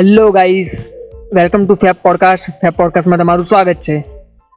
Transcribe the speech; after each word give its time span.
Hello 0.00 0.30
guys 0.30 0.92
welcome 1.34 1.66
to 1.66 1.74
fab 1.74 1.94
podcast 2.02 2.50
fab 2.50 2.72
પોડકાસ્ટમાં 2.72 3.18
તમારું 3.18 3.46
સ્વાગત 3.46 3.74
છે. 3.74 4.04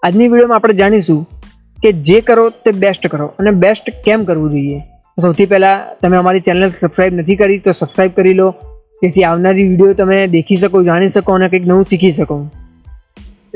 આજની 0.04 0.28
વિડીયોમાં 0.28 0.55
આપણે 0.55 0.73
જાણીશું 0.73 1.28
કે 1.83 1.92
જે 1.92 2.21
કરો 2.21 2.49
તે 2.49 2.71
બેસ્ટ 2.71 3.08
કરો 3.08 3.26
અને 3.26 3.51
બેસ્ટ 3.51 3.90
કેમ 4.03 4.24
કરવું 4.24 4.49
જોઈએ. 4.49 4.79
સૌથી 5.21 5.46
પહેલાં 5.46 5.99
તમે 6.01 6.17
અમારી 6.17 6.40
ચેનલ 6.40 6.69
સબસ્ક્રાઈબ 6.69 7.13
નથી 7.13 7.35
કરી, 7.35 7.60
તો 7.60 7.71
સબસ્ક્રાઈબ 7.71 8.12
કરી 8.15 8.33
લો. 8.33 8.56
જેથી 9.03 9.24
આવનારી 9.24 9.67
વીડિયો 9.67 9.94
તમે 9.94 10.28
દેખી 10.28 10.56
શકો, 10.56 10.83
જાણી 10.83 11.08
શકો 11.08 11.33
અને 11.33 11.49
કંઈક 11.49 11.67
નવું 11.67 11.83
શીખી 11.83 12.12
શકો. 12.12 12.49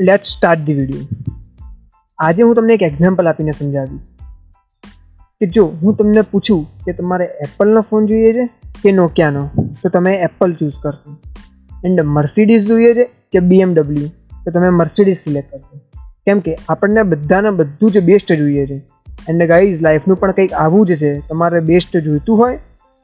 લેટ 0.00 0.22
સ્ટાર્ટ 0.22 0.60
ધી 0.60 0.74
વીડિયો 0.74 1.34
આજે 2.18 2.42
હું 2.42 2.54
તમને 2.54 2.74
એક 2.74 2.82
એક્ઝામ્પલ 2.82 3.28
આપીને 3.28 3.52
સમજાવીશ. 3.52 4.00
કે 5.40 5.46
જો 5.46 5.66
હું 5.66 5.94
તમને 5.94 6.20
પૂછું 6.20 6.64
કે 6.84 6.92
તમારે 6.92 7.24
એપલનો 7.24 7.80
ફોન 7.80 8.06
જોઈએ 8.06 8.32
છે 8.32 8.46
કે 8.82 8.92
નોકિયાનો 8.92 9.50
તો 9.82 9.88
તમે 9.88 10.14
એપલ 10.14 10.52
ચૂઝ 10.52 10.72
કરશો. 10.82 11.18
એન્ડ 11.84 12.00
મર્સિડીઝ 12.04 12.66
જોઈએ 12.66 12.94
છે 12.94 13.04
કે 13.04 13.40
બીએમડબલ્યુ 13.40 14.08
તો 14.44 14.50
તમે 14.50 14.68
મર્સિડીઝ 14.68 15.16
સિલેક્ટ 15.16 15.52
કરશો 15.52 15.80
કેમ 16.26 16.40
કે 16.40 16.56
આપણને 16.68 17.02
બધાને 17.02 17.50
બધું 17.50 17.90
જ 17.90 17.98
બેસ્ટ 17.98 18.32
જોઈએ 18.32 18.66
છે. 18.66 18.82
એન્ડ 19.28 19.48
ગાઈઝ 19.48 19.82
લાઈફનું 19.82 20.16
પણ 20.16 20.32
કંઈક 20.32 20.52
આવું 20.52 20.86
જ 20.86 20.96
છે. 20.96 21.20
તમારે 21.28 21.60
બેસ્ટ 21.60 21.96
જોઈતું 21.96 22.38
હોય, 22.38 22.58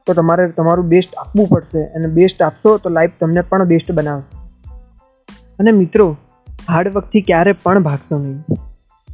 તો 0.05 0.13
તમારે 0.13 0.51
તમારું 0.51 0.85
બેસ્ટ 0.85 1.15
આપવું 1.15 1.47
પડશે. 1.47 1.85
અને 1.85 2.07
બેસ્ટ 2.07 2.41
આપશો, 2.41 2.77
તો 2.77 2.89
લાઈફ 2.89 3.11
તમને 3.19 3.41
પણ 3.41 3.63
બેસ્ટ 3.63 3.91
બનાવશે. 3.91 4.37
અને 5.59 5.71
મિત્રો 5.71 6.17
હાર્ડવર્કથી 6.69 7.21
ક્યારે 7.21 7.51
પણ 7.51 7.83
ભાગશો 7.83 8.17
નહીં. 8.17 8.43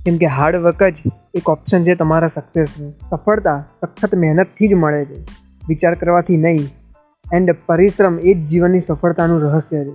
કેમ 0.06 0.18
કે 0.18 0.26
હાર્ડવર્ક 0.26 0.84
જ 0.84 0.94
એક 1.34 1.50
ઓપ્શન 1.50 1.84
છે 1.84 1.96
તમારા 1.96 2.28
સક્સેસનું 2.36 2.96
સફળતા 3.10 3.66
સખત 3.82 4.16
મહેનતથી 4.16 4.68
જ 4.68 4.74
મળે 4.74 5.06
છે. 5.06 5.22
વિચાર 5.68 5.96
કરવાથી 5.96 6.38
નહીં. 6.38 6.81
એન્ડ 7.34 7.56
પરિશ્રમ 7.66 8.20
એ 8.20 8.34
જ 8.34 8.38
જીવનની 8.38 8.80
સફળતાનું 8.80 9.42
રહસ્ય 9.42 9.84
છે. 9.86 9.92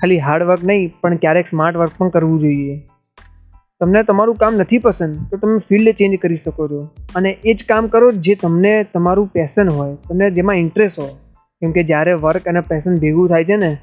ખાલી 0.00 0.18
હાર્ડ 0.18 0.44
વર્ક 0.44 0.64
નહીં, 0.64 0.94
પણ 1.00 1.16
ક્યારેક 1.16 1.46
સ્માર્ટ 1.46 1.76
વર્ક 1.76 1.90
પણ 1.98 2.08
કરવું 2.08 2.40
જોઈએ. 2.40 2.86
તમને 3.80 4.02
તમારું 4.02 4.34
કામ 4.34 4.54
નથી 4.54 4.78
પસંદ, 4.78 5.16
તો 5.30 5.36
તમે 5.36 5.58
ફિલ્ડ 5.58 5.90
ચેન્જ 5.90 6.16
કરી 6.16 6.36
શકો 6.36 6.68
છો. 6.68 6.90
અને 7.16 7.30
એ 7.44 7.54
જ 7.54 7.64
કામ 7.68 7.86
કરો 7.86 8.10
જે 8.12 8.34
તમને 8.34 8.86
તમારું 8.94 9.26
પેશન 9.26 9.68
હોય, 9.68 9.96
તમને 10.08 10.30
જેમાં 10.30 10.56
ઇન્ટરેસ્ટ 10.56 11.00
હોય. 11.00 11.10
કેમ 11.60 11.70
કે 11.72 11.84
જ્યારે 11.84 12.12
વર્ક 12.12 12.48
અને 12.48 12.60
પેશન 12.60 12.96
ભેગું 12.96 13.28
થાય 13.28 13.44
છે 13.44 13.56
ને, 13.56 13.74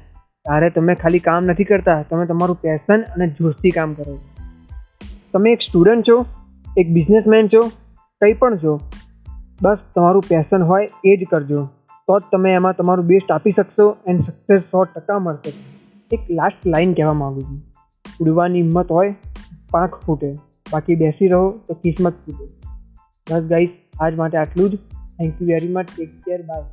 ત્યારે 0.44 0.70
તમે 0.70 0.94
ખાલી 0.94 1.18
કામ 1.18 1.44
નથી 1.44 1.64
કરતા, 1.64 2.02
તમે 2.02 2.26
તમારું 2.26 2.56
પેશન 2.56 3.02
અને 3.02 3.28
જોશથી 3.28 3.70
કામ 3.70 3.94
કરો 3.94 4.16
છો. 4.16 4.44
તમે 5.32 5.52
એક 5.52 5.60
સ્ટુડન્ટ 5.60 6.08
છો, 6.08 6.26
એક 6.78 6.88
બિઝનેસમેન 6.90 7.48
છો, 7.48 7.68
કંઈ 8.20 8.32
પણ 8.32 8.56
છો, 8.56 8.80
બસ 9.62 9.78
તમારું 9.94 10.22
પેશન 10.22 10.62
હોય 10.62 10.88
એ 11.04 11.16
જ 11.16 11.24
કરજો. 11.30 11.68
તો 12.06 12.18
જ 12.18 12.22
તમે 12.32 12.52
એમાં 12.52 12.76
તમારું 12.76 13.06
બેસ્ટ 13.06 13.32
આપી 13.32 13.52
શકશો 13.52 13.96
એન્ડ 14.06 14.24
સક્સેસ 14.24 14.60
સો 14.60 14.84
ટકા 14.84 15.18
મળશે. 15.18 15.52
એક 16.12 16.30
લાસ્ટ 16.30 16.66
લાઈન 16.66 16.92
કહેવા 16.92 17.12
માગું 17.12 17.42
છું 17.42 17.62
ઉડવાની 18.20 18.62
હિંમત 18.62 18.92
હોય, 18.92 19.14
પાંખ 19.70 20.00
ફૂટે. 20.06 20.32
બાકી 20.72 20.94
બેસી 20.94 21.28
રહો 21.28 21.50
તો 21.50 21.74
કિસ્મત 21.74 22.12
ફૂટે 22.12 22.46
બસ 23.30 23.42
ગાઈસ 23.42 23.68
આજ 24.00 24.14
માટે 24.14 24.38
આટલું 24.38 24.70
જ. 24.70 24.76
Thank 24.76 25.42
you 25.42 25.48
very 25.48 25.72
much 25.72 25.86
take 25.96 26.08
care 26.08 26.42
bye 26.42 26.64